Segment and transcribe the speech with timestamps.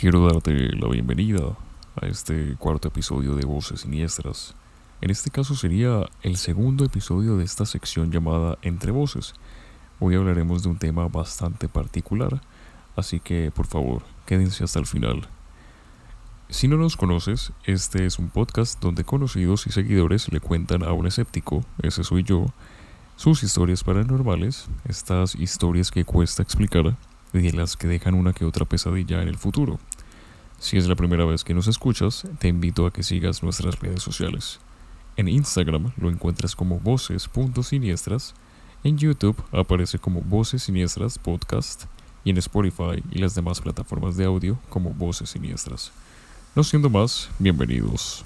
[0.00, 1.58] Quiero darte la bienvenida
[2.00, 4.54] a este cuarto episodio de Voces Siniestras.
[5.02, 9.34] En este caso sería el segundo episodio de esta sección llamada Entre Voces.
[9.98, 12.40] Hoy hablaremos de un tema bastante particular,
[12.96, 15.28] así que por favor, quédense hasta el final.
[16.48, 20.94] Si no nos conoces, este es un podcast donde conocidos y seguidores le cuentan a
[20.94, 22.46] un escéptico, ese soy yo,
[23.16, 26.96] sus historias paranormales, estas historias que cuesta explicar
[27.32, 29.78] y las que dejan una que otra pesadilla en el futuro.
[30.60, 34.02] Si es la primera vez que nos escuchas, te invito a que sigas nuestras redes
[34.02, 34.60] sociales.
[35.16, 38.34] En Instagram lo encuentras como voces.siniestras,
[38.84, 41.84] en YouTube aparece como Voces Siniestras Podcast
[42.24, 45.92] y en Spotify y las demás plataformas de audio como Voces Siniestras.
[46.54, 48.22] No siendo más, bienvenidos.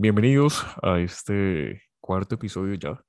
[0.00, 3.02] Bienvenidos a este cuarto episodio ya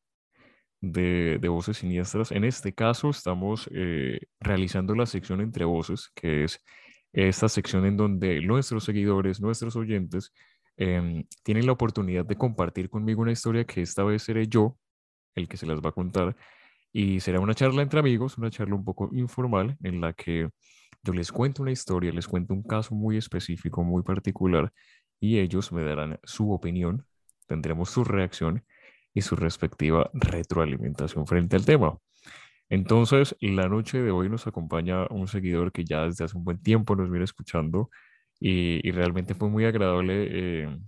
[0.82, 2.32] de, de Voces Siniestras.
[2.32, 6.66] En este caso estamos eh, realizando la sección entre voces, que es
[7.14, 10.34] esta sección en donde nuestros seguidores, nuestros oyentes,
[10.78, 14.76] em, tienen la oportunidad de compartir conmigo una historia que esta vez seré yo
[15.36, 16.36] el que se las va a contar.
[16.92, 20.50] Y será una charla entre amigos, una charla un poco informal en la que
[21.04, 24.74] yo les cuento una historia, les cuento un caso muy específico, muy particular,
[25.20, 27.06] y ellos me darán su opinión,
[27.48, 28.64] tendremos su reacción
[29.14, 31.98] y su respectiva retroalimentación frente al tema.
[32.70, 36.62] Entonces, la noche de hoy nos acompaña un seguidor que ya desde hace un buen
[36.62, 37.90] tiempo nos viene escuchando
[38.40, 40.80] y, realmente fue muy agradable eh,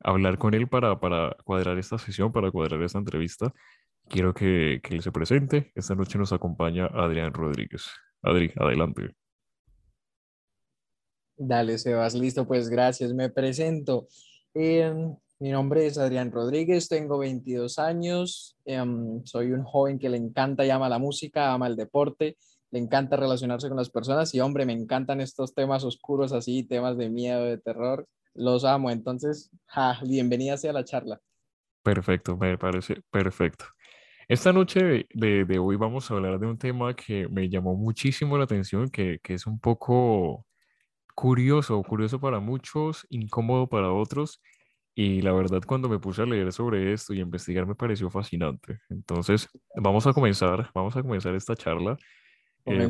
[0.00, 3.52] hablar con él para, para cuadrar esta sesión, para cuadrar esta entrevista
[4.08, 5.72] quiero que, que él se presente.
[5.74, 7.88] Esta noche nos acompaña Adrián Rodríguez.
[8.22, 9.14] Adri, adelante.
[11.38, 13.14] Dale, Sebas, listo, pues gracias.
[13.14, 14.08] Me presento.
[14.54, 20.16] Em, mi nombre es Adrián Rodríguez, tengo 22 años, em, soy un joven que le
[20.16, 22.36] encanta y ama la música, ama el deporte,
[22.72, 26.98] le encanta relacionarse con las personas y hombre, me encantan estos temas oscuros así, temas
[26.98, 28.90] de miedo, de terror, los amo.
[28.90, 29.50] Entonces,
[30.02, 31.20] bienvenida sea la charla.
[31.82, 33.64] Perfecto, me parece perfecto.
[34.28, 38.44] Esta noche de, hoy vamos a hablar de un tema que me llamó muchísimo la
[38.44, 40.44] atención, que, es un poco
[41.18, 44.40] curioso, curioso para muchos, incómodo para otros.
[44.94, 48.08] Y la verdad, cuando me puse a leer sobre esto y a investigar, me pareció
[48.08, 48.78] fascinante.
[48.88, 51.96] Entonces, vamos a comenzar, vamos a comenzar esta charla.
[52.66, 52.88] Eh,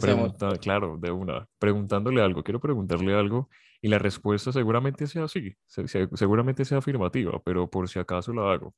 [0.61, 2.43] claro, de una, preguntándole algo.
[2.43, 3.49] Quiero preguntarle algo
[3.81, 5.55] y la respuesta seguramente sea así,
[6.13, 8.75] seguramente sea afirmativa, pero por si acaso la hago.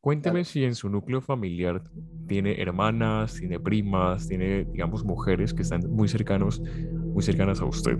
[0.00, 1.82] Cuénteme si en su núcleo familiar
[2.28, 7.98] tiene hermanas, tiene primas, tiene, digamos, mujeres que están muy cercanos, muy cercanas a usted.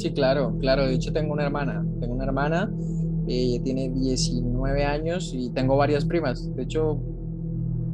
[0.00, 0.86] Sí, claro, claro.
[0.86, 1.84] De hecho, tengo una hermana.
[2.00, 2.72] Tengo una hermana,
[3.28, 6.56] ella tiene 19 años y tengo varias primas.
[6.56, 6.98] De hecho,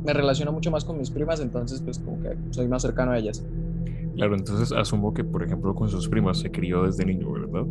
[0.04, 3.18] me relaciono mucho más con mis primas, entonces, pues, como que soy más cercano a
[3.18, 3.44] ellas.
[4.14, 7.66] Claro, entonces asumo que, por ejemplo, con sus primas se crió desde niño, ¿verdad?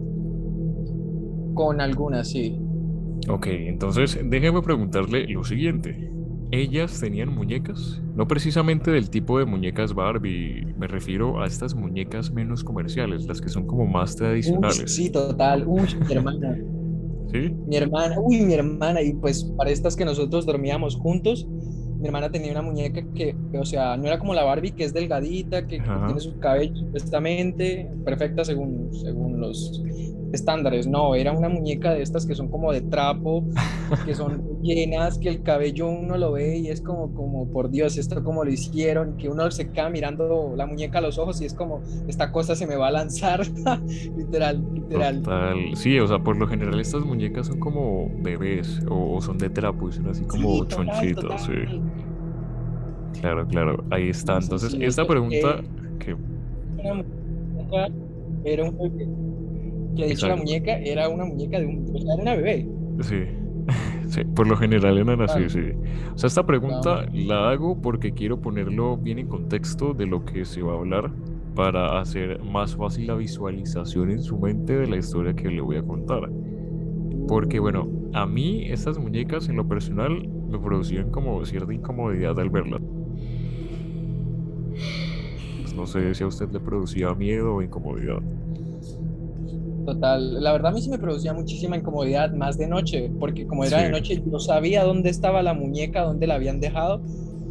[1.53, 2.59] Con algunas, sí.
[3.29, 6.11] Ok, entonces déjeme preguntarle lo siguiente.
[6.51, 8.01] ¿Ellas tenían muñecas?
[8.15, 13.41] No precisamente del tipo de muñecas Barbie, me refiero a estas muñecas menos comerciales, las
[13.41, 14.93] que son como más tradicionales.
[14.93, 15.65] sí, total.
[15.67, 16.57] Uy, mi hermana.
[17.31, 17.53] ¿Sí?
[17.67, 19.01] Mi hermana, uy, mi hermana.
[19.01, 21.47] Y pues para estas que nosotros dormíamos juntos,
[21.99, 24.93] mi hermana tenía una muñeca que, o sea, no era como la Barbie, que es
[24.93, 29.81] delgadita, que, tiene su cabello supuestamente perfecta según, según los
[30.31, 30.87] estándares.
[30.87, 33.45] No, era una muñeca de estas que son como de trapo,
[34.05, 37.97] que son llenas, que el cabello uno lo ve y es como, como por Dios,
[37.97, 41.45] esto como lo hicieron, que uno se queda mirando la muñeca a los ojos y
[41.45, 43.41] es como, esta cosa se me va a lanzar,
[44.17, 45.23] literal, literal.
[45.75, 49.89] Sí, o sea, por lo general estas muñecas son como bebés o, son de trapo
[49.89, 51.81] y son así como chonchitos, sí.
[53.19, 54.37] Claro, claro, ahí está.
[54.37, 55.61] Entonces, esta pregunta
[55.99, 56.15] que...
[58.43, 59.24] Era un
[59.95, 62.67] que dicho la muñeca era una muñeca de un, era una bebé.
[63.01, 63.23] Sí.
[64.07, 65.71] Sí, por lo general eran así, sí.
[66.13, 70.45] O sea, esta pregunta la hago porque quiero ponerlo bien en contexto de lo que
[70.45, 71.11] se va a hablar
[71.55, 75.77] para hacer más fácil la visualización en su mente de la historia que le voy
[75.77, 76.29] a contar.
[77.27, 82.49] Porque, bueno, a mí estas muñecas en lo personal me producían como cierta incomodidad al
[82.49, 82.81] verlas.
[85.61, 88.21] Pues no sé si a usted le producía miedo o incomodidad.
[89.85, 93.63] Total, la verdad a mí sí me producía muchísima incomodidad, más de noche, porque como
[93.63, 97.01] era de noche yo sabía dónde estaba la muñeca, dónde la habían dejado,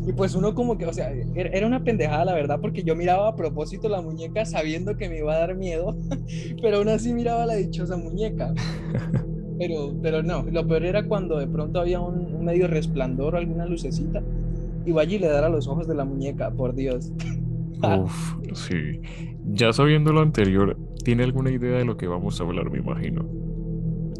[0.06, 3.28] Y pues uno como que, o sea, era una pendejada la verdad, porque yo miraba
[3.28, 5.96] a propósito la muñeca sabiendo que me iba a dar miedo,
[6.60, 8.52] pero aún así miraba la dichosa muñeca.
[9.56, 13.64] Pero, pero no, lo peor era cuando de pronto había un, medio resplandor o alguna
[13.66, 14.20] lucecita,
[14.84, 17.12] y allí le dar a los ojos de la muñeca, por Dios.
[17.84, 19.00] Uf, sí.
[19.46, 23.26] Ya sabiendo lo anterior, ¿tiene alguna idea de lo que vamos a hablar, me imagino?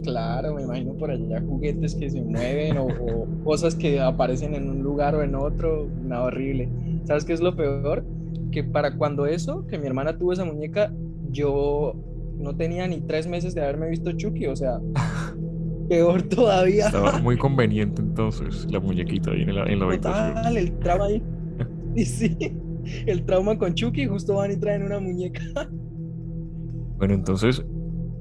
[0.02, 2.88] Claro, me imagino por allá juguetes que se mueven o,
[3.43, 6.69] cosas que aparecen en un lugar o en otro, nada horrible.
[7.05, 8.05] ¿Sabes qué es lo peor?
[8.52, 10.93] Que para cuando eso, que mi hermana tuvo esa muñeca,
[11.31, 11.94] yo
[12.38, 14.78] no tenía ni tres meses de haberme visto Chucky, o sea,
[15.88, 16.87] peor todavía.
[16.87, 20.56] Estaba muy conveniente entonces la muñequita ahí en la, en la habitación.
[20.56, 21.22] el trauma ahí.
[21.94, 22.37] Y sí,
[23.07, 25.41] el trauma con Chucky, justo van y traen una muñeca.
[26.99, 27.65] Bueno, entonces,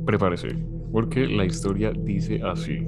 [0.05, 2.87] prepárese porque la historia dice así.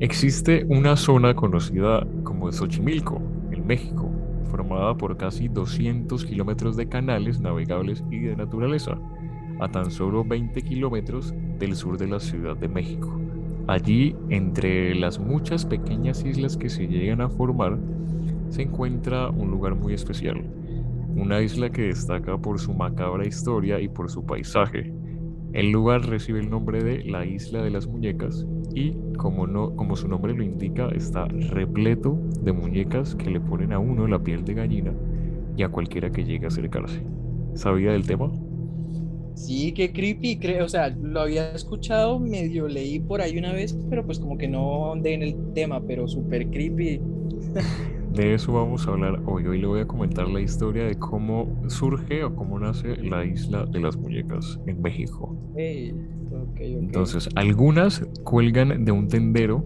[0.00, 3.20] Existe una zona conocida como Xochimilco,
[3.52, 4.10] en México,
[4.50, 8.98] formada por casi 200 kilómetros de canales navegables y de naturaleza,
[9.60, 13.20] a tan solo 20 kilómetros del sur de la Ciudad de México.
[13.66, 17.76] Allí, entre las muchas pequeñas islas que se llegan a formar,
[18.48, 20.42] se encuentra un lugar muy especial,
[21.20, 24.92] una isla que destaca por su macabra historia y por su paisaje,
[25.52, 29.96] el lugar recibe el nombre de la Isla de las Muñecas y, como, no, como
[29.96, 34.44] su nombre lo indica, está repleto de muñecas que le ponen a uno la piel
[34.44, 34.92] de gallina
[35.56, 37.02] y a cualquiera que llegue a acercarse.
[37.54, 38.30] ¿Sabía del tema?
[39.34, 43.76] Sí, qué creepy, creo, o sea, lo había escuchado, medio leí por ahí una vez,
[43.88, 47.00] pero pues como que no andé en el tema, pero súper creepy.
[48.18, 49.46] De eso vamos a hablar hoy.
[49.46, 53.64] Hoy le voy a comentar la historia de cómo surge o cómo nace la isla
[53.64, 55.36] de las muñecas en México.
[55.56, 59.64] Entonces, algunas cuelgan de un tendero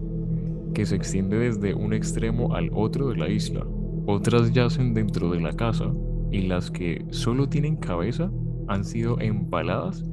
[0.75, 3.65] que se extiende desde un extremo al otro de la isla.
[4.05, 5.91] Otras yacen dentro de la casa
[6.31, 8.31] y las que solo tienen cabeza
[8.67, 10.05] han sido empaladas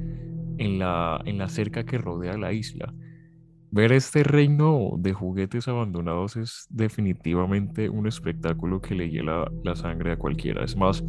[0.57, 2.91] en la, en la cerca que rodea la isla
[3.73, 10.11] Ver este reino de juguetes abandonados es definitivamente un espectáculo que le hiela la sangre
[10.11, 10.65] a cualquiera.
[10.65, 11.01] Es más,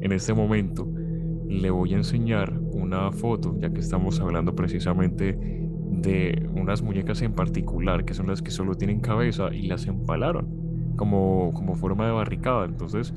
[0.00, 0.88] en este momento
[1.48, 7.34] le voy a enseñar una foto, ya que estamos hablando precisamente de unas muñecas en
[7.34, 12.12] particular, que son las que solo tienen cabeza y las empalaron como, como forma de
[12.12, 12.64] barricada.
[12.64, 13.12] Entonces,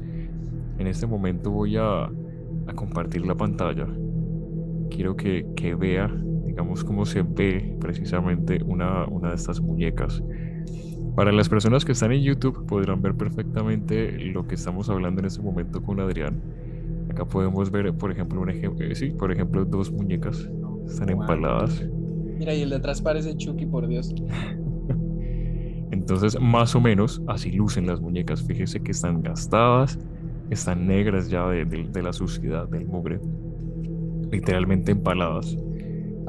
[0.79, 3.87] en este momento voy a, a compartir la pantalla.
[4.89, 6.09] Quiero que, que vea
[6.57, 10.23] digamos, cómo se ve precisamente una, una de estas muñecas.
[11.15, 15.27] Para las personas que están en YouTube podrán ver perfectamente lo que estamos hablando en
[15.27, 16.41] este momento con Adrián.
[17.11, 20.49] Acá podemos ver, por ejemplo, un ejemplo, eh, sí, por ejemplo, dos muñecas
[20.87, 21.85] están empaladas.
[22.39, 24.15] Mira, y el de atrás parece Chucky, por Dios.
[25.91, 28.41] Entonces, más o menos así lucen las muñecas.
[28.41, 29.99] Fíjese que están gastadas,
[30.49, 33.19] están negras ya de, de la suciedad, del mugre,
[34.31, 35.55] literalmente empaladas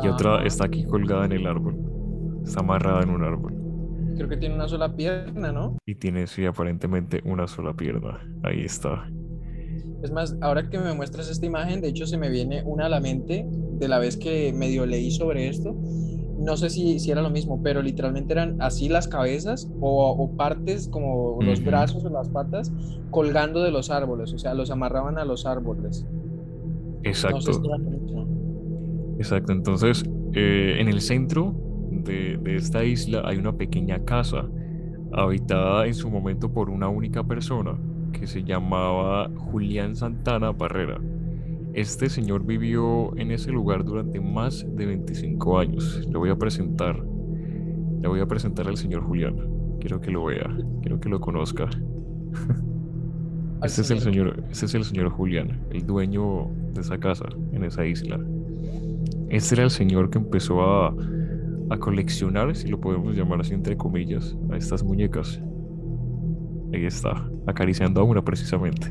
[0.03, 1.77] y otra está aquí colgada en el árbol.
[2.45, 3.55] Está amarrada en un árbol.
[4.17, 5.77] Creo que tiene una sola pierna, ¿no?
[5.87, 8.21] Y tiene, sí, aparentemente una sola pierna.
[8.43, 9.09] Ahí está.
[10.03, 12.89] Es más, ahora que me muestras esta imagen, de hecho se me viene una a
[12.89, 15.77] la mente de la vez que medio leí sobre esto.
[16.39, 20.89] No sé si, si era lo mismo, pero literalmente eran así las cabezas o, partes
[20.89, 22.73] como los brazos o las patas
[23.11, 26.07] colgando de los árboles, o sea, los amarraban a los árboles.
[27.03, 27.61] Exacto.
[29.19, 31.55] Exacto, entonces eh, en el centro
[31.91, 34.49] de, esta isla hay una pequeña casa
[35.13, 37.77] habitada en su momento por una única persona
[38.13, 41.01] que se llamaba Julián Santana Barrera.
[41.75, 46.07] Este señor vivió en ese lugar durante más de 25 años.
[46.09, 46.97] Le voy a presentar,
[48.01, 49.37] le voy a presentar al señor Julián.
[49.81, 50.49] Quiero que lo vea,
[50.81, 51.69] quiero que lo conozca.
[53.61, 57.65] Este es el señor, este es el señor Julián, el dueño de esa casa en
[57.65, 58.17] esa isla.
[59.31, 60.95] Este era el señor que empezó a,
[61.81, 65.39] coleccionar, si lo podemos llamar así entre comillas, a estas muñecas.
[66.73, 68.91] Ahí está, acariciando a una precisamente.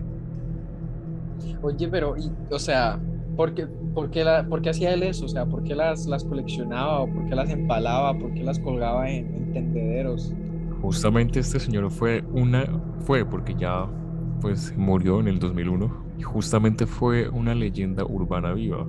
[1.63, 2.15] Oye, pero,
[2.51, 2.99] o sea,
[3.35, 3.65] ¿por qué,
[3.95, 5.25] por, qué la, por qué, hacía él eso?
[5.25, 7.01] O sea, ¿por qué las, las coleccionaba?
[7.01, 8.15] ¿O por qué las empalaba?
[8.15, 10.33] ¿Por qué las colgaba en, en tendederos?
[10.81, 12.63] Justamente este señor fue una,
[12.99, 13.87] fue porque ya
[14.39, 18.85] pues murió en el 2001 y justamente fue una leyenda urbana viva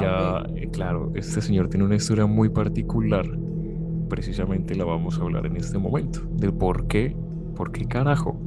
[0.00, 3.26] ya, eh, claro, este señor tiene una historia muy particular.
[4.08, 6.20] Precisamente la vamos a hablar en este momento.
[6.32, 7.16] De por qué,
[7.54, 8.38] por qué carajo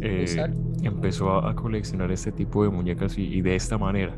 [0.00, 0.26] eh,
[0.82, 4.16] empezó a, coleccionar este tipo de muñecas y, de esta manera.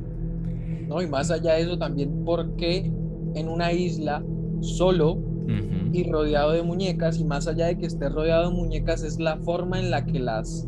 [0.88, 2.90] No, y más allá de eso también, por qué
[3.34, 4.22] en una isla
[4.60, 5.18] solo
[5.92, 9.36] y rodeado de muñecas, y más allá de que esté rodeado de muñecas, es la
[9.38, 10.66] forma en la que las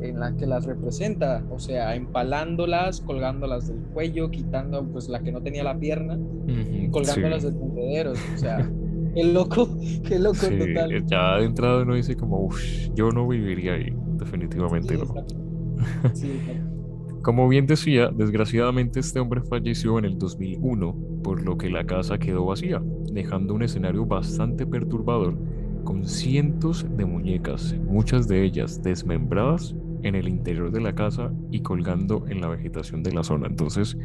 [0.00, 5.32] en la que las representa, o sea, empalándolas, colgándolas del cuello, quitando pues la que
[5.32, 8.70] no tenía la pierna y colgándolas de tendederos, o sea,
[9.14, 9.68] qué loco,
[10.06, 11.06] qué loco total.
[11.06, 12.60] Ya de entrada uno dice como, uff,
[12.94, 15.14] yo no viviría ahí, definitivamente no.
[17.22, 22.16] Como bien decía, desgraciadamente este hombre falleció en el 2001, por lo que la casa
[22.16, 22.80] quedó vacía,
[23.12, 25.36] dejando un escenario bastante perturbador
[25.84, 31.60] con cientos de muñecas, muchas de ellas desmembradas en el interior de la casa y
[31.60, 33.46] colgando en la vegetación de la zona.
[33.46, 33.96] Entonces,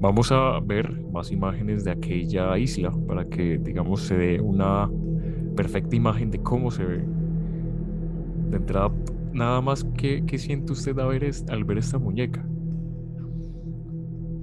[0.00, 4.90] vamos a ver más imágenes de aquella isla para que, digamos, se dé una
[5.56, 7.04] perfecta imagen de cómo se ve.
[8.50, 8.92] De entrada,
[9.32, 12.44] nada más, ¿qué, qué siente usted al ver, esta muñeca?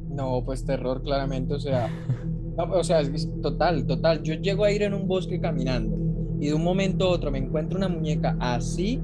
[0.09, 1.89] No, pues terror claramente, o sea,
[2.57, 4.21] o sea, es total, total.
[4.23, 5.97] Yo llego a ir en un bosque caminando
[6.39, 9.01] y de un momento a otro me encuentro una muñeca así,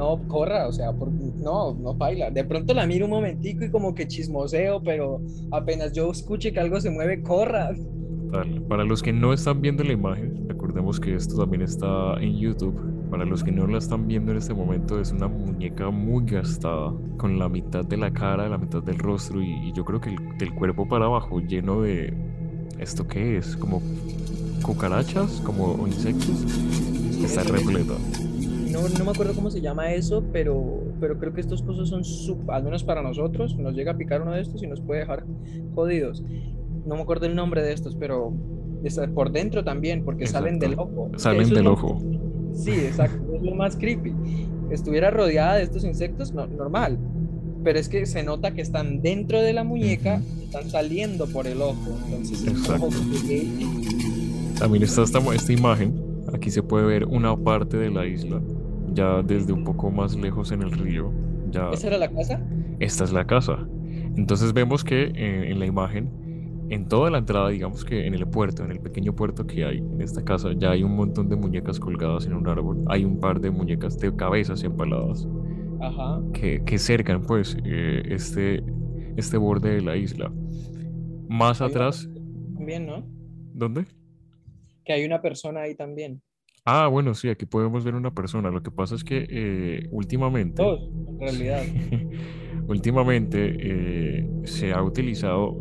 [0.00, 2.30] no corra, o sea, no, no baila.
[2.30, 6.58] De pronto la miro un momentico y como que chismoseo, pero apenas yo escuche que
[6.58, 7.70] algo se mueve, corra.
[8.66, 12.80] Para los que no están viendo la imagen, recordemos que esto también está en YouTube.
[13.10, 16.94] Para los que no la están viendo en este momento, es una muñeca muy gastada,
[17.18, 20.38] con la mitad de la cara, la mitad del rostro y, yo creo que el,
[20.38, 22.14] del cuerpo para abajo lleno de...
[22.78, 23.54] ¿Esto qué es?
[23.54, 23.82] Como
[24.62, 26.46] cucarachas, como insectos.
[27.22, 27.94] Está repleta.
[28.72, 32.02] No, no me acuerdo cómo se llama eso, pero, pero creo que estas cosas son,
[32.48, 35.24] al menos para nosotros, nos llega a picar uno de estos y nos puede dejar
[35.74, 36.22] jodidos.
[36.86, 38.32] No me acuerdo el nombre de estos, pero
[39.14, 41.10] por dentro también, porque salen del ojo.
[41.16, 42.00] Salen del ojo.
[42.54, 44.12] Sí, exacto, es lo más creepy.
[44.70, 46.98] Estuviera rodeada de estos insectos, no, normal,
[47.62, 51.60] pero es que se nota que están dentro de la muñeca, están saliendo por el
[51.60, 51.98] ojo.
[52.06, 52.88] Entonces, exacto.
[54.58, 55.94] También está esta, esta imagen.
[56.32, 58.40] Aquí se puede ver una parte de la isla,
[58.92, 61.12] ya desde un poco más lejos en el río.
[61.50, 61.70] Ya...
[61.70, 62.40] ¿Esa era la casa?
[62.78, 63.58] Esta es la casa.
[64.16, 68.26] Entonces vemos que eh, en la imagen, en toda la entrada, digamos que en el
[68.26, 71.36] puerto, en el pequeño puerto que hay en esta casa, ya hay un montón de
[71.36, 72.84] muñecas colgadas en un árbol.
[72.88, 75.26] Hay un par de muñecas de cabezas empaladas
[75.80, 76.20] Ajá.
[76.32, 78.62] Que, que cercan pues eh, este,
[79.16, 80.30] este borde de la isla.
[81.28, 82.08] Más atrás...
[82.54, 83.04] También, ¿no?
[83.54, 83.84] ¿Dónde?
[84.84, 86.22] que hay una persona ahí también.
[86.64, 88.50] Ah, bueno, sí, aquí podemos ver una persona.
[88.50, 90.62] Lo que pasa es que eh, últimamente...
[90.62, 91.62] Dos, en realidad.
[92.68, 95.56] últimamente eh, se ha utilizado,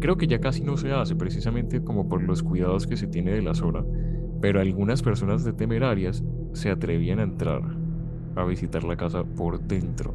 [0.00, 3.32] creo que ya casi no se hace, precisamente como por los cuidados que se tiene
[3.32, 3.84] de la zona,
[4.40, 7.62] pero algunas personas de temerarias se atrevían a entrar
[8.36, 10.14] a visitar la casa por dentro.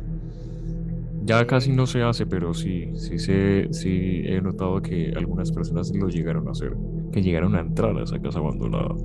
[1.24, 5.92] Ya casi no se hace, pero sí, sí, se, sí he notado que algunas personas
[5.94, 6.76] lo llegaron a hacer,
[7.12, 8.96] que llegaron a entrar a esa casa abandonada.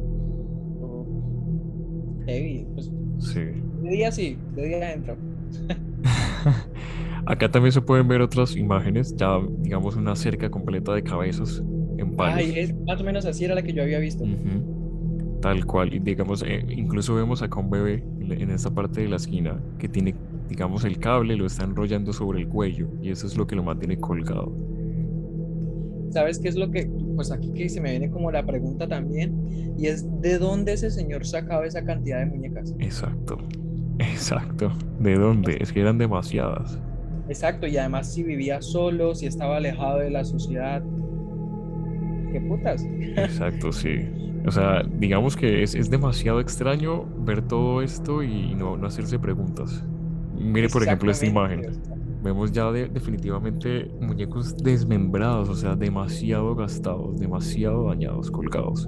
[2.26, 2.91] Heavy, pues.
[3.19, 3.41] Sí.
[3.83, 5.17] De día sí, de día entro.
[7.26, 11.62] Acá también se pueden ver otras imágenes, ya digamos una cerca completa de cabezas
[11.99, 12.37] en palos.
[12.37, 14.25] Ay, es más o menos así era la que yo había visto.
[15.41, 19.17] Tal cual, y digamos, eh, incluso vemos acá un bebé en esta parte de la
[19.17, 20.14] esquina que tiene
[20.52, 23.62] digamos, el cable lo está enrollando sobre el cuello y eso es lo que lo
[23.62, 24.52] mantiene colgado.
[26.11, 26.91] ¿Sabes qué es lo que,
[27.23, 29.33] pues aquí que se me viene como la pregunta también,
[29.79, 32.75] y es de dónde ese señor sacaba esa cantidad de muñecas?
[32.81, 33.38] Exacto,
[34.00, 35.57] exacto, ¿de dónde?
[35.61, 36.81] Es que eran demasiadas.
[37.29, 40.83] Exacto, y además si vivía solo, si estaba alejado de la sociedad,
[42.33, 42.85] qué putas.
[43.17, 44.00] Exacto, sí.
[44.45, 49.21] O sea, digamos que es, es demasiado extraño ver todo esto y no, no hacerse
[49.21, 49.85] preguntas.
[50.37, 51.62] Mire, por ejemplo, esta imagen.
[52.23, 58.87] Vemos ya definitivamente muñecos desmembrados, o sea, demasiado gastados, demasiado dañados, colgados.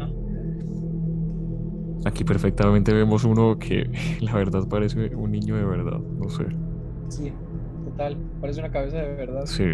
[2.04, 6.44] Aquí perfectamente vemos uno que la verdad parece un niño de verdad, no sé.
[7.08, 7.32] Sí,
[7.84, 9.46] total, parece una cabeza de verdad.
[9.46, 9.64] Sí.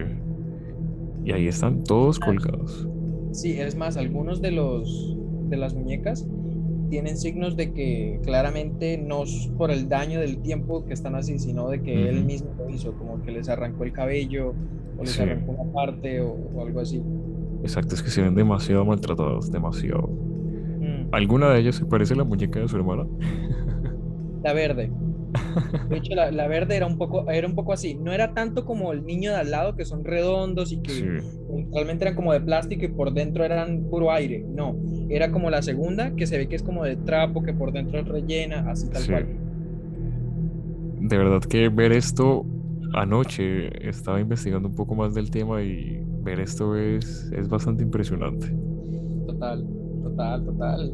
[1.25, 2.89] Y ahí están todos colgados.
[3.33, 5.17] Sí, es más, algunos de los
[5.51, 6.27] de las muñecas
[6.91, 11.39] tienen signos de que claramente no es por el daño del tiempo que están así,
[11.39, 14.55] sino de que él mismo lo hizo, como que les arrancó el cabello
[14.99, 17.01] o les arrancó una parte o, algo así.
[17.63, 20.09] Exacto, es que se ven demasiado maltratados, demasiado.
[20.09, 21.09] Mm.
[21.13, 23.07] ¿Alguna de ellas se parece a la muñeca de su hermana?
[24.43, 24.91] La verde.
[25.89, 27.95] De hecho, la, verde era un, poco, era un poco así.
[27.95, 31.23] No era tanto como el niño de al lado, que son redondos y que
[31.73, 34.45] realmente eran como de plástico y por dentro eran puro aire.
[34.49, 34.77] No,
[35.09, 38.01] era como la segunda, que se ve que es como de trapo, que por dentro
[38.01, 39.27] es rellena, así tal cual.
[41.01, 42.45] De verdad que ver esto
[42.95, 48.55] anoche, estaba investigando un poco más del tema y ver esto es, es bastante impresionante.
[49.27, 49.67] Total,
[50.03, 50.93] total, total.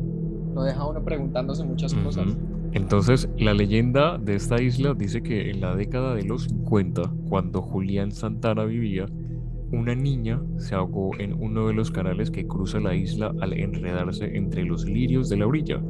[0.54, 2.36] Lo deja uno preguntándose muchas cosas.
[2.76, 7.62] Entonces, la leyenda de esta isla dice que en la década de los 50, cuando
[7.62, 9.06] Julián Santana vivía,
[9.72, 14.36] una niña se ahogó en uno de los canales que cruza la isla al enredarse
[14.36, 15.80] entre los lirios de la orilla.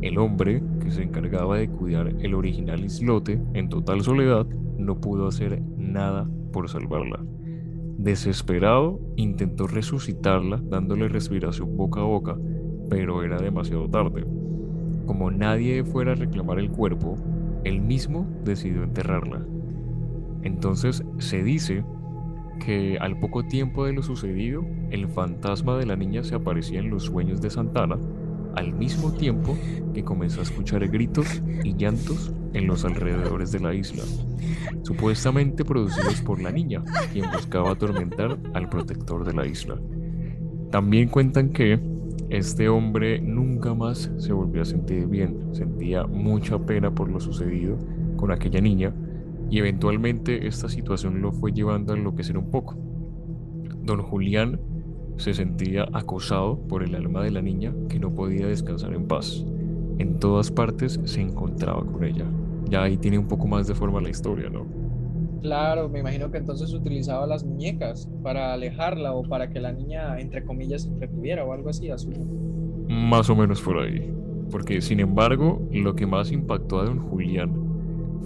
[0.00, 4.46] El hombre, que se encargaba de cuidar el original islote en total soledad,
[4.78, 7.22] no pudo hacer nada por salvarla.
[7.98, 12.38] Desesperado, intentó resucitarla dándole respiración boca a boca,
[12.88, 14.24] pero era demasiado tarde.
[15.06, 17.16] Como nadie fuera a reclamar el cuerpo,
[17.64, 19.44] él mismo decidió enterrarla.
[20.42, 21.84] Entonces se dice
[22.64, 26.90] que al poco tiempo de lo sucedido, el fantasma de la niña se aparecía en
[26.90, 27.98] los sueños de Santana,
[28.54, 29.56] al mismo tiempo
[29.94, 34.02] que comenzó a escuchar gritos y llantos en los alrededores de la isla,
[34.82, 36.82] supuestamente producidos por la niña,
[37.12, 39.78] quien buscaba atormentar al protector de la isla.
[40.70, 41.80] También cuentan que
[42.32, 47.76] este hombre nunca más se volvió a sentir bien, sentía mucha pena por lo sucedido
[48.16, 48.94] con aquella niña
[49.50, 52.74] y eventualmente esta situación lo fue llevando a enloquecer un poco.
[53.84, 54.58] Don Julián
[55.18, 59.44] se sentía acosado por el alma de la niña que no podía descansar en paz.
[59.98, 62.24] En todas partes se encontraba con ella.
[62.70, 64.81] Ya ahí tiene un poco más de forma la historia, ¿no?
[65.42, 70.20] Claro, me imagino que entonces utilizaba las muñecas para alejarla o para que la niña,
[70.20, 71.88] entre comillas, se entretuviera o algo así.
[72.88, 74.08] Más o menos por ahí.
[74.52, 77.52] Porque, sin embargo, lo que más impactó a don Julián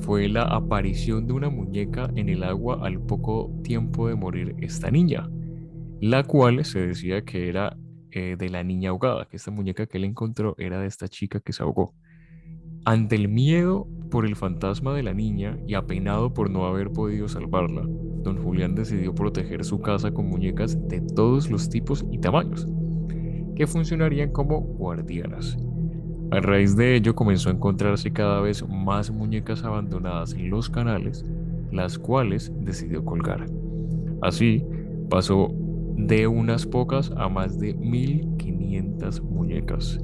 [0.01, 4.91] fue la aparición de una muñeca en el agua al poco tiempo de morir esta
[4.91, 5.31] niña,
[6.01, 7.79] la cual se decía que era
[8.11, 11.41] eh, de la niña ahogada, que esta muñeca que él encontró era de esta chica
[11.41, 11.95] que se ahogó.
[12.85, 17.29] Ante el miedo por el fantasma de la niña y apenado por no haber podido
[17.29, 17.83] salvarla,
[18.23, 22.69] don Julián decidió proteger su casa con muñecas de todos los tipos y tamaños,
[23.55, 25.57] que funcionarían como guardianas.
[26.33, 31.25] A raíz de ello comenzó a encontrarse cada vez más muñecas abandonadas en los canales,
[31.71, 33.47] las cuales decidió colgar.
[34.23, 34.65] Así
[35.09, 35.55] pasó
[35.97, 40.01] de unas pocas a más de 1500 muñecas.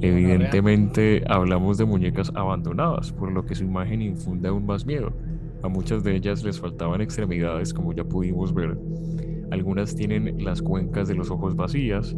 [0.00, 5.12] Evidentemente hablamos de muñecas abandonadas, por lo que su imagen infunde aún más miedo.
[5.62, 8.78] A muchas de ellas les faltaban extremidades, como ya pudimos ver.
[9.50, 12.14] Algunas tienen las cuencas de los ojos vacías,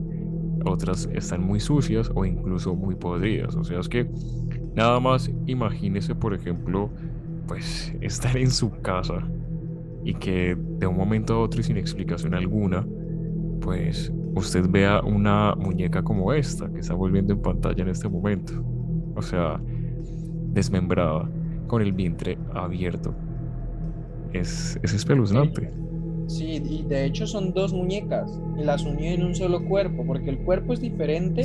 [0.64, 3.57] otras están muy sucias o incluso muy podridas.
[3.57, 4.11] O sea, es que
[4.75, 6.90] nada más imagínese, por ejemplo,
[7.47, 9.27] pues estar en su casa
[10.05, 12.87] y que de un momento a otro y sin explicación alguna,
[13.61, 18.53] pues usted vea una muñeca como esta que está volviendo en pantalla en este momento.
[19.16, 19.61] O sea,
[20.53, 21.29] desmembrada,
[21.66, 23.14] con el vientre abierto.
[24.33, 25.71] Es, es espeluznante.
[26.27, 30.31] Sí, y de hecho son dos muñecas y las unió en un solo cuerpo, porque
[30.31, 31.45] el cuerpo es diferente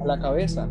[0.00, 0.68] a la cabeza.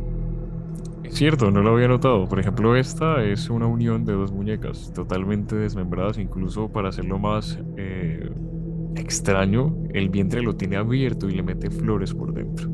[1.03, 2.27] Es cierto, no lo había notado.
[2.27, 7.59] Por ejemplo, esta es una unión de dos muñecas totalmente desmembradas, incluso para hacerlo más
[7.77, 8.29] eh,
[8.95, 12.69] extraño, el vientre lo tiene abierto y le mete flores por dentro.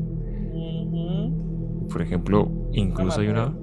[1.88, 3.54] Por ejemplo, incluso hay una,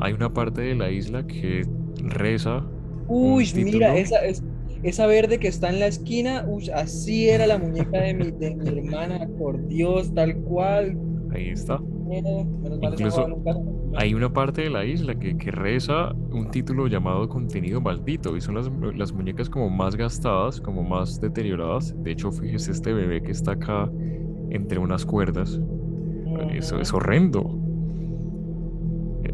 [0.00, 1.62] hay una parte de la isla que
[2.02, 2.64] reza.
[3.06, 4.42] Uy, mira, esa, es,
[4.82, 8.54] esa verde que está en la esquina, uy, así era la muñeca de mi, de
[8.56, 10.98] mi hermana, por Dios, tal cual.
[11.32, 11.80] Ahí está.
[12.10, 13.42] Incluso
[13.96, 18.40] hay una parte de la isla que, que, reza un título llamado Contenido Maldito y
[18.40, 21.94] son las, las, muñecas como más gastadas, como más deterioradas.
[22.02, 23.90] De hecho, fíjese este bebé que está acá
[24.50, 25.60] entre unas cuerdas.
[26.52, 27.58] Eso es horrendo.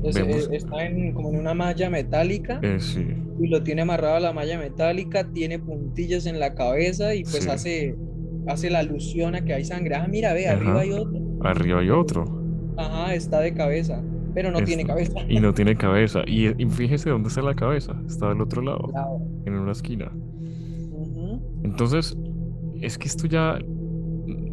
[0.04, 3.06] Eh, está en, como en una malla metálica eh, sí.
[3.40, 7.48] y lo tiene amarrado a la malla metálica, tiene puntillas en la cabeza y pues
[7.48, 7.96] hace,
[8.46, 9.96] hace la alusión a que hay sangre.
[9.96, 11.20] Ah, mira, ve, arriba hay otro.
[11.42, 12.35] Arriba hay otro.
[12.76, 14.02] Ajá, está de cabeza,
[14.34, 15.20] pero no tiene cabeza.
[15.28, 16.22] Y no tiene cabeza.
[16.26, 17.94] Y, fíjese dónde está la cabeza.
[18.06, 18.90] Está del otro lado,
[19.44, 20.10] en una esquina.
[21.62, 22.16] Entonces,
[22.80, 23.58] es que esto ya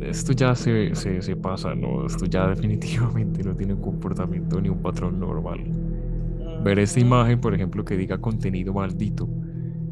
[0.02, 2.06] esto ya se, se, pasa, ¿no?
[2.06, 5.64] Esto ya definitivamente no tiene un comportamiento ni un patrón normal.
[6.64, 9.28] Ver esta imagen, por ejemplo, que diga contenido maldito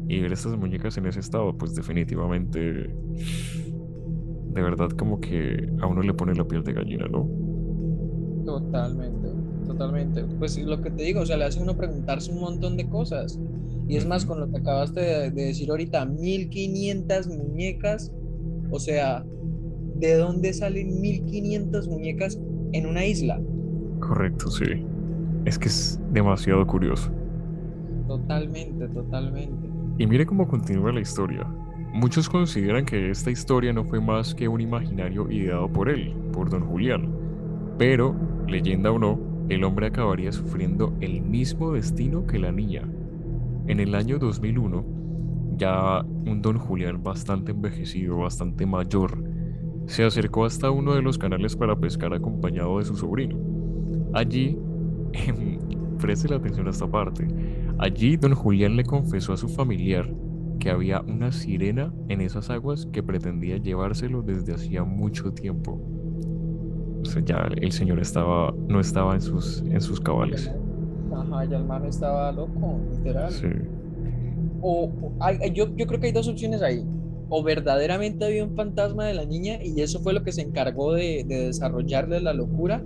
[0.08, 6.02] y ver estas muñecas en ese estado, pues definitivamente, de verdad como que a uno
[6.02, 7.28] le pone la piel de gallina, ¿no?
[8.44, 9.28] Totalmente,
[9.66, 10.24] totalmente.
[10.38, 13.38] Pues lo que te digo, o sea, le hace uno preguntarse un montón de cosas.
[13.88, 18.12] Y es más, con lo que acabaste de, de decir ahorita, 1500 muñecas,
[18.70, 19.24] o sea,
[19.96, 22.40] ¿de dónde salen 1500 muñecas
[22.72, 23.40] en una isla?
[24.00, 24.84] Correcto, sí.
[25.44, 27.10] Es que es demasiado curioso.
[28.06, 29.68] Totalmente, totalmente.
[29.98, 31.46] Y mire cómo continúa la historia.
[31.92, 36.48] Muchos consideran que esta historia no fue más que un imaginario ideado por él, por
[36.48, 37.12] don Julián.
[37.78, 42.88] Pero, leyenda o no, el hombre acabaría sufriendo el mismo destino que la niña.
[43.66, 44.84] En el año 2001,
[45.56, 49.22] ya un don Julián bastante envejecido, bastante mayor,
[49.86, 53.36] se acercó hasta uno de los canales para pescar acompañado de su sobrino.
[54.14, 54.58] Allí,
[56.00, 57.26] preste la atención a esta parte,
[57.78, 60.12] allí don Julián le confesó a su familiar
[60.58, 65.80] que había una sirena en esas aguas que pretendía llevárselo desde hacía mucho tiempo.
[67.02, 70.50] O sea, ya el señor estaba, no estaba en sus, en sus cabales.
[71.14, 73.30] Ajá, ya el man estaba loco, literal.
[73.30, 73.48] Sí.
[74.60, 74.90] O,
[75.52, 76.84] yo, yo creo que hay dos opciones ahí.
[77.28, 80.92] O verdaderamente había un fantasma de la niña y eso fue lo que se encargó
[80.92, 82.84] de, de desarrollarle la locura,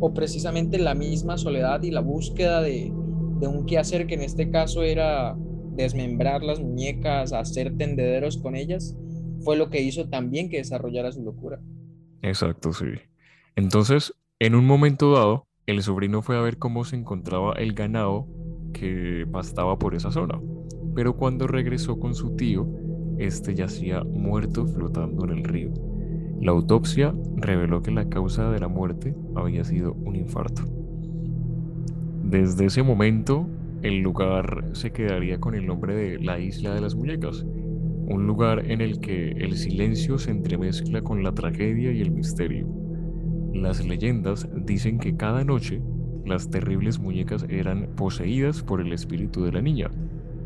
[0.00, 2.92] o precisamente la misma soledad y la búsqueda de,
[3.40, 5.36] de un quehacer que en este caso era
[5.74, 8.96] desmembrar las muñecas, hacer tendederos con ellas,
[9.40, 11.60] fue lo que hizo también que desarrollara su locura.
[12.22, 12.86] Exacto, sí.
[13.56, 18.28] Entonces, en un momento dado, el sobrino fue a ver cómo se encontraba el ganado
[18.74, 20.38] que pastaba por esa zona.
[20.94, 22.68] Pero cuando regresó con su tío,
[23.16, 25.72] este yacía muerto flotando en el río.
[26.38, 30.62] La autopsia reveló que la causa de la muerte había sido un infarto.
[32.24, 33.48] Desde ese momento,
[33.80, 38.70] el lugar se quedaría con el nombre de la Isla de las Muñecas, un lugar
[38.70, 42.85] en el que el silencio se entremezcla con la tragedia y el misterio.
[43.60, 45.82] Las leyendas dicen que cada noche
[46.24, 49.90] las terribles muñecas eran poseídas por el espíritu de la niña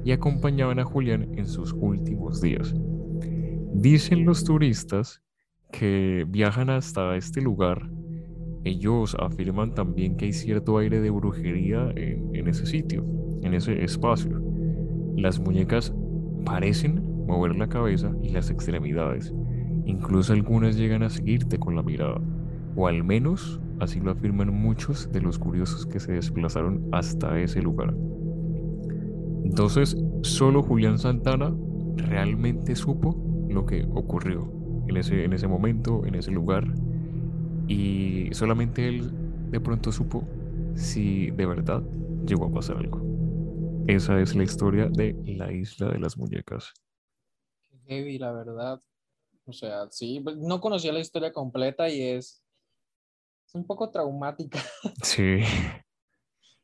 [0.04, 2.74] y acompañaban a Julián en sus últimos días.
[3.74, 5.22] Dicen los turistas
[5.72, 7.88] que viajan hasta este lugar
[8.64, 13.04] ellos afirman también que hay cierto aire de brujería en, ese sitio,
[13.42, 14.42] en ese espacio.
[15.16, 15.94] Las muñecas
[16.44, 19.32] parecen mover la cabeza y las extremidades.
[19.86, 22.20] Incluso algunas llegan a seguirte con la mirada.
[22.76, 27.62] O al menos así lo afirman muchos de los curiosos que se desplazaron hasta ese
[27.62, 27.94] lugar.
[29.44, 31.54] Entonces, solo Julián Santana
[31.96, 33.16] realmente supo
[33.48, 34.50] lo que ocurrió
[34.86, 36.64] en ese, en ese momento, en ese lugar,
[37.66, 39.10] y solamente él
[39.50, 40.24] de pronto supo
[40.74, 41.82] si de verdad
[42.26, 43.00] llegó a pasar algo.
[43.86, 46.72] Esa es la historia de la isla de las muñecas.
[47.86, 48.80] Heavy, la verdad.
[49.46, 52.42] O sea, sí, pues, no conocía la historia completa y es,
[53.50, 54.60] es un poco traumática.
[55.02, 55.40] Sí.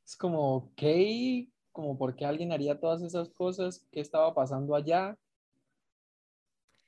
[0.05, 0.83] Es como, ok,
[1.72, 5.18] como por qué alguien haría todas esas cosas, qué estaba pasando allá.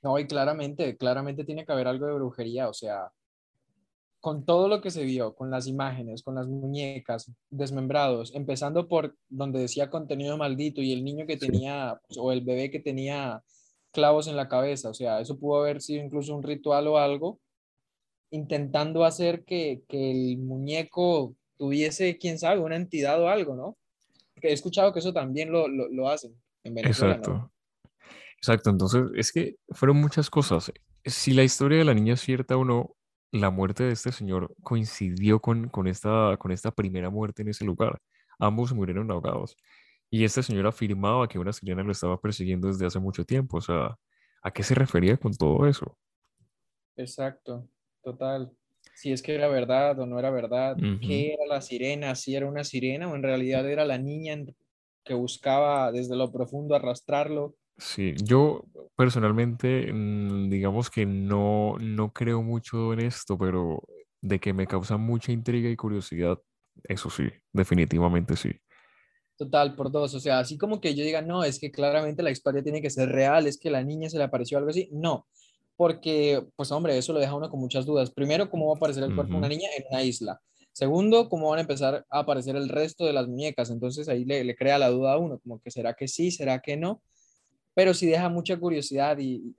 [0.01, 3.11] No, y claramente, claramente tiene que haber algo de brujería, o sea,
[4.21, 9.17] con todo lo que se vio, con las imágenes, con las muñecas desmembrados, empezando por
[9.27, 13.43] donde decía contenido maldito y el niño que tenía, pues, o el bebé que tenía
[13.91, 17.41] clavos en la cabeza, o sea, eso pudo haber sido incluso un ritual o algo,
[18.31, 23.77] intentando hacer que, el muñeco tuviese, quién sabe, una entidad o algo, ¿no?
[24.41, 27.15] he escuchado que eso también lo, lo, hacen en Venezuela.
[27.15, 27.51] Exacto.
[28.37, 30.71] Exacto, entonces es que fueron muchas cosas.
[31.03, 32.95] Si la historia de la niña es cierta o no,
[33.31, 37.65] la muerte de este señor coincidió con, con, esta, con esta primera muerte en ese
[37.65, 37.99] lugar.
[38.39, 39.57] Ambos murieron ahogados.
[40.09, 43.57] Y este señor afirmaba que una sirena lo estaba persiguiendo desde hace mucho tiempo.
[43.57, 43.97] O sea,
[44.41, 45.97] ¿a qué se refería con todo eso?
[46.95, 47.67] Exacto,
[48.03, 48.51] total.
[48.95, 52.15] Si es que era verdad o no era verdad, ¿qué era la sirena?
[52.15, 54.35] Si era una sirena o en realidad era la niña
[55.05, 57.55] que buscaba desde lo profundo arrastrarlo.
[57.77, 58.65] Sí, yo
[58.97, 63.81] personalmente, mm, digamos que no, no creo mucho en esto, pero
[64.21, 66.37] de que me causa mucha intriga y curiosidad,
[66.83, 68.51] eso sí, definitivamente sí.
[69.37, 70.13] Total, por dos.
[70.15, 72.89] O sea, así como que yo diga, no, es que claramente la historia tiene que
[72.89, 74.89] ser real, es que la niña se le apareció algo así.
[74.91, 75.27] No,
[75.79, 78.11] porque, pues hombre, eso lo deja uno con muchas dudas.
[78.11, 80.41] Primero, ¿cómo va a aparecer el cuerpo de una niña en una isla?
[80.73, 83.69] Segundo, ¿cómo van a empezar a aparecer el resto de las muñecas?
[83.69, 86.59] Entonces ahí le, le crea la duda a uno, como que será que sí, será
[86.59, 87.01] que no
[87.73, 89.55] pero sí deja mucha curiosidad y,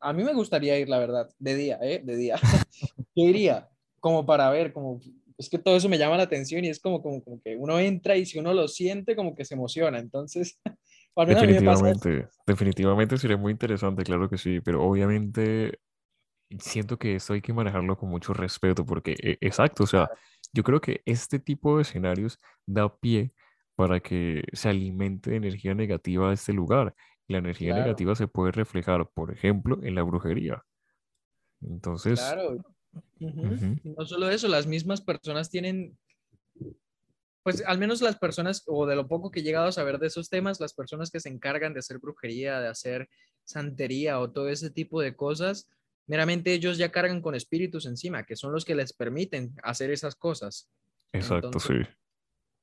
[0.00, 2.00] a mí me gustaría ir, la verdad, de día, ¿eh?
[2.02, 2.36] De día.
[3.14, 3.68] Yo iría
[3.98, 4.98] como para ver, como,
[5.36, 7.78] es que todo eso me llama la atención y es como, como, como que uno
[7.78, 9.98] entra y si uno lo siente, como que se emociona.
[9.98, 10.58] Entonces,
[11.16, 15.80] definitivamente, definitivamente sería muy interesante, claro que sí, pero obviamente
[16.58, 20.10] siento que esto hay que manejarlo con mucho respeto porque, e, exacto, o sea,
[20.52, 23.32] yo creo que este tipo de escenarios da pie
[23.76, 26.94] para que se alimente de energía negativa a este lugar
[27.30, 30.64] la energía negativa se puede reflejar, por ejemplo, en la brujería.
[31.62, 32.20] Entonces...
[32.20, 32.58] Claro.
[33.20, 35.96] No solo eso, las mismas personas tienen,
[37.42, 40.08] pues al menos las personas, o de lo poco que he llegado a saber de
[40.08, 43.08] esos temas, las personas que se encargan de hacer brujería, de hacer
[43.44, 45.68] santería o todo ese tipo de cosas,
[46.06, 50.14] meramente ellos ya cargan con espíritus encima, que son los que les permiten hacer esas
[50.14, 50.68] cosas.
[51.12, 51.74] Exacto, sí.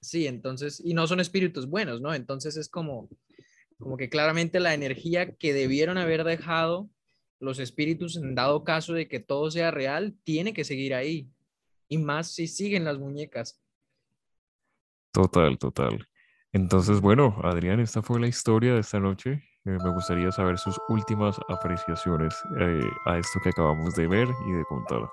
[0.01, 2.13] Sí, entonces, y no son espíritus buenos, ¿no?
[2.13, 3.09] Entonces es como,
[3.79, 6.89] como que claramente la energía que debieron haber dejado
[7.39, 11.29] los espíritus en dado caso de que todo sea real, tiene que seguir ahí.
[11.87, 13.61] Y más si siguen las muñecas.
[15.11, 16.07] Total, total.
[16.53, 19.43] Entonces, bueno, Adrián, esta fue la historia de esta noche.
[19.65, 24.51] Eh, me gustaría saber sus últimas apreciaciones eh, a esto que acabamos de ver y
[24.53, 25.09] de contar.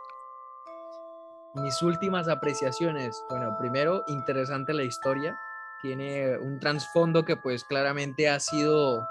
[1.54, 3.22] Mis últimas apreciaciones.
[3.28, 5.38] Bueno, primero, interesante la historia.
[5.82, 9.06] Tiene un trasfondo que pues claramente ha sido,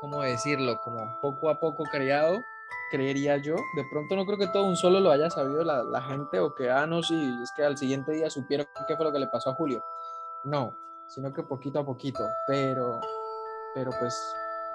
[0.00, 0.80] ¿cómo decirlo?
[0.80, 2.40] Como poco a poco creado,
[2.90, 3.56] creería yo.
[3.74, 6.54] De pronto no creo que todo un solo lo haya sabido la, la gente o
[6.54, 9.28] que, ah, no, sí, es que al siguiente día supieron qué fue lo que le
[9.28, 9.82] pasó a Julio.
[10.44, 10.76] No,
[11.08, 13.00] sino que poquito a poquito, pero,
[13.74, 14.14] pero pues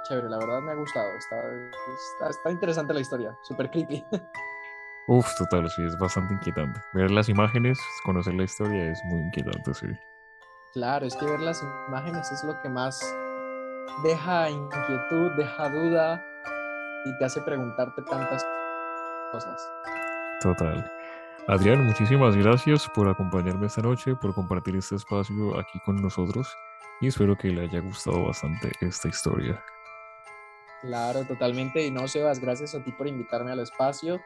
[0.07, 4.03] chévere, la verdad me ha gustado, está, está, interesante la historia, súper creepy.
[5.07, 6.79] Uf, total, sí, es bastante inquietante.
[6.93, 9.87] Ver las imágenes, conocer la historia es muy inquietante, sí.
[10.73, 13.01] Claro, es que ver las imágenes es lo que más
[14.03, 16.23] deja inquietud, deja duda
[17.05, 18.45] y te hace preguntarte tantas
[19.31, 19.71] cosas.
[20.41, 20.91] Total.
[21.47, 26.47] Adrián, muchísimas gracias por acompañarme esta noche, por compartir este espacio aquí con nosotros
[27.01, 29.63] y espero que le haya gustado bastante esta historia.
[30.81, 31.85] Claro, totalmente.
[31.85, 34.19] Y no, Sebas, gracias a ti por invitarme al espacio.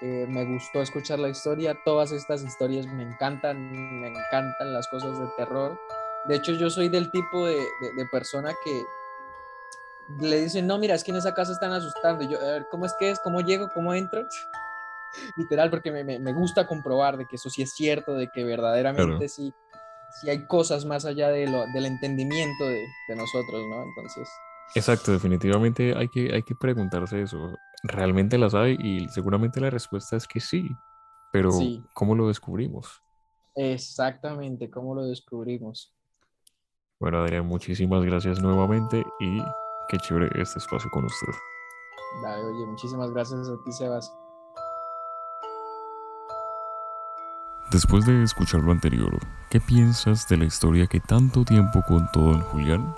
[0.00, 1.76] Eh, me gustó escuchar la historia.
[1.84, 5.78] Todas estas historias me encantan, me encantan las cosas de terror.
[6.26, 8.82] De hecho, yo soy del tipo de, de, persona que
[10.20, 12.24] le dicen, no, mira, es que en esa casa están asustando.
[12.24, 13.20] Y yo, a ver, ¿cómo es que es?
[13.20, 13.68] ¿Cómo llego?
[13.74, 14.26] ¿Cómo entro?
[15.36, 19.28] literal, porque me, me, gusta comprobar de que eso sí es cierto, de que verdaderamente
[19.28, 19.52] sí,
[20.20, 23.82] sí hay cosas más allá de lo, del entendimiento de, de, nosotros, ¿no?
[23.82, 24.28] Entonces...
[24.74, 27.52] Exacto, definitivamente hay que, hay que preguntarse eso.
[27.82, 28.76] ¿Realmente las hay?
[28.78, 30.68] Y seguramente la respuesta es que sí,
[31.32, 31.50] pero
[31.92, 33.02] ¿cómo lo descubrimos?
[33.54, 35.92] Exactamente, ¿cómo lo descubrimos?
[37.00, 39.42] Bueno, Adrián, muchísimas gracias nuevamente y
[39.90, 41.34] qué chévere este espacio con usted.
[42.22, 44.14] Dale, oye, muchísimas gracias a ti, Sebas.
[47.72, 52.40] Después de escuchar lo anterior, ¿qué piensas de la historia que tanto tiempo contó don
[52.42, 52.94] Julián?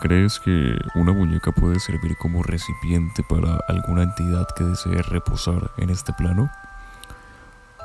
[0.00, 5.90] ¿Crees que una muñeca puede servir como recipiente para alguna entidad que desee reposar en
[5.90, 6.50] este plano?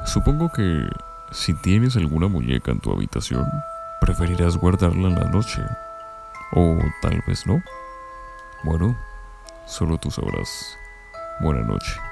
[0.06, 0.88] Supongo que
[1.32, 3.48] si tienes alguna muñeca en tu habitación,
[4.02, 5.64] preferirás guardarla en la noche.
[6.54, 7.62] O tal vez no.
[8.64, 8.96] Bueno,
[9.66, 10.78] solo tú sabrás.
[11.42, 12.11] Buena noche.